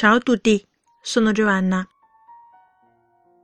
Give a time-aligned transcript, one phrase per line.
[0.00, 0.58] Ciao tutti,
[1.02, 1.84] sono Giovanna。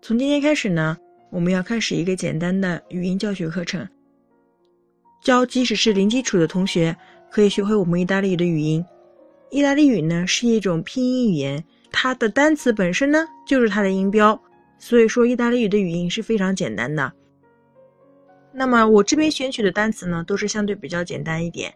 [0.01, 0.97] 从今天开始呢，
[1.31, 3.87] 我们要开始一个简单的语音教学课程，
[5.23, 6.97] 教即使是零基础的同学
[7.31, 8.83] 可以学会我们意大利语的语音。
[9.51, 14.43] 意大利语呢是一种拼音语言，它的单词本身呢就是它的音标，
[14.79, 17.13] 所以说意大利语的语音是非常简单的。
[18.51, 21.75] 那么我这边选取的单词呢都是相对比较简单一点。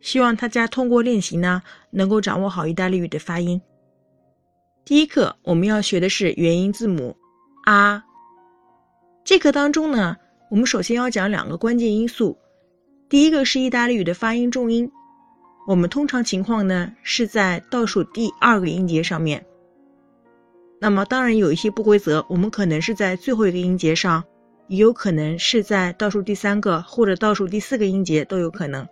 [0.00, 3.60] 希望大家通过练习呢，能够掌握好意大利语的发音。
[4.84, 7.16] 第一课我们要学的是元音字母
[7.66, 8.02] “a”。
[9.24, 10.16] 这课当中呢，
[10.50, 12.36] 我们首先要讲两个关键因素。
[13.08, 14.90] 第一个是意大利语的发音重音，
[15.68, 19.44] 我们通常情况呢是在倒数第二个音节上面。
[20.80, 24.24] 那么当然有一些不规则，我们可能是在最后一个音节上，
[24.68, 28.88] 也有可能是在倒数第三个或者倒数第四个音节都有可能。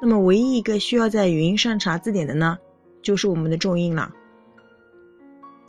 [0.00, 2.58] 那么，唯一一个需要在语音上查字典的呢，
[3.02, 4.12] 就是我们的重音了。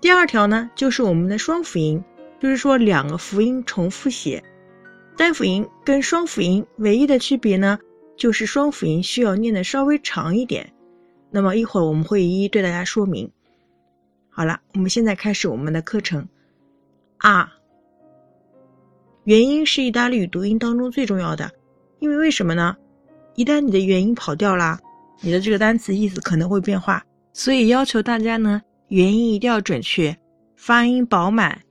[0.01, 2.03] 第二条呢，就是我们的双辅音，
[2.39, 4.43] 就是说两个辅音重复写。
[5.15, 7.79] 单辅音跟双辅音唯一的区别呢，
[8.15, 10.71] 就是双辅音需要念的稍微长一点。
[11.31, 13.31] 那么一会儿我们会一一对大家说明。
[14.29, 16.27] 好了，我们现在开始我们的课程。
[17.17, 17.51] 啊，
[19.23, 21.51] 元音是意大利语读音当中最重要的，
[21.97, 22.77] 因为为什么呢？
[23.37, 24.79] 一旦你的元音跑掉啦，
[25.21, 30.17] 你的这个单词意思可能会变化，所以要求大家呢，元音一定要准确，
[30.55, 31.61] 发音饱满。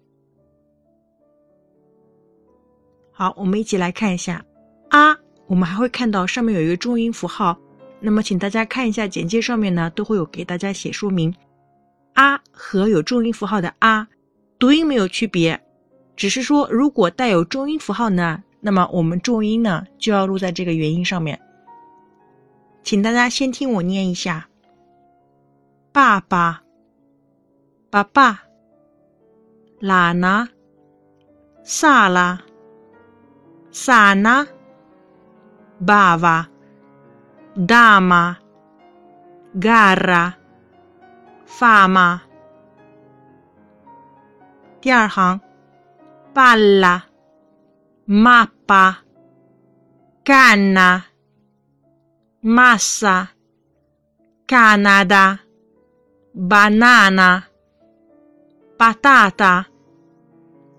[3.11, 4.45] 好，我们一起来看一下
[4.91, 7.59] 啊，我们还会看到上面有一个重音符号，
[7.99, 11.35] 那么请大家看一下简介上面呢，都会有给大家写说明，
[12.13, 14.07] 啊和有重音符号的啊，
[14.57, 15.61] 读音没有区别，
[16.15, 21.37] 只是说如果带有重音符号呢，那么我们重音呢就要录在这个元音上面。
[22.87, 24.47] 请大家先听我念一下：
[25.91, 26.63] 爸爸、
[27.91, 28.45] 爸爸、
[29.81, 30.49] 拉娜、
[31.65, 32.41] 萨拉、
[33.73, 34.47] 萨娜、
[35.85, 36.49] 爸爸、
[37.67, 38.39] 大妈、
[39.59, 40.35] gara、
[41.45, 42.23] 发妈。
[44.81, 45.41] 第二行
[46.33, 47.03] ：palla、
[48.07, 48.95] mappa、
[50.25, 51.16] canna。
[52.47, 53.27] Massa,
[54.47, 55.39] Canada,
[56.33, 57.43] banana,
[58.79, 59.65] patata。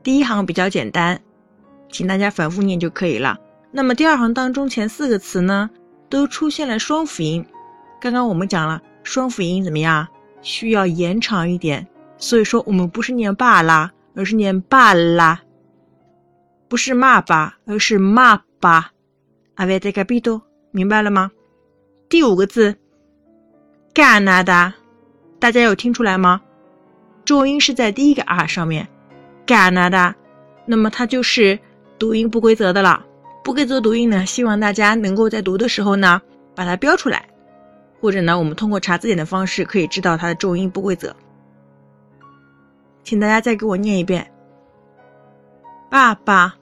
[0.01, 1.19] 第一行比较简单，
[1.91, 3.37] 请大家反复念就可以了。
[3.71, 5.69] 那么第二行当中前四个词呢，
[6.09, 7.45] 都出现了双辅音。
[7.99, 10.07] 刚刚我们讲了双辅音怎么样，
[10.41, 11.85] 需要延长一点。
[12.17, 15.41] 所以说我们不是念爸啦，而是念爸啦，
[16.69, 18.91] 不是骂爸，而是骂爸。
[19.57, 20.43] Avete capito？
[20.71, 21.31] 明白了吗？
[22.09, 22.73] 第五个字
[23.93, 24.71] ，Canada，
[25.39, 25.51] 大。
[25.51, 26.41] 家有听出来吗？
[27.25, 28.87] 重音是在第一个 R 上面
[29.45, 30.13] ，Canada，
[30.65, 31.59] 那么它就是
[31.99, 33.05] 读音不规则的了。
[33.43, 36.21] 不规则读音呢，希望大家能够在读的时候呢，
[36.55, 37.27] 把它标出来，
[37.99, 41.13] 或者呢，我们通过查字典的方式可以知道它的重音不规则。
[43.03, 44.31] 请大家再给我念一遍：
[45.89, 46.55] 爸爸，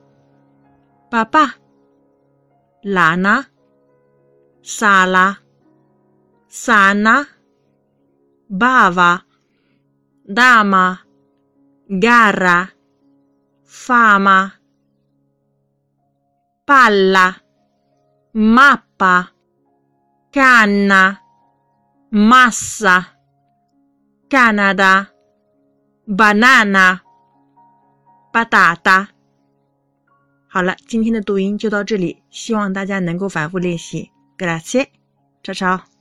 [1.10, 1.54] 爸爸，
[4.66, 5.38] sala,
[6.48, 7.22] sana,
[8.50, 9.22] bava,
[10.26, 10.98] dama,
[11.88, 12.68] gara,
[13.64, 14.52] fama,
[16.66, 17.36] palla,
[18.34, 19.30] mappa,
[20.32, 21.22] canna,
[22.10, 23.14] massa,
[24.28, 25.08] Canada,
[26.08, 27.00] banana,
[28.34, 29.08] patata。
[30.48, 34.15] 好了，今天的读音就到这里，希望大家能够反复练习。
[34.36, 34.92] Grazie.
[35.42, 35.95] Ciao ciao.